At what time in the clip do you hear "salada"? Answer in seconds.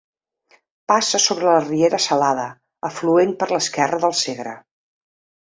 2.07-2.47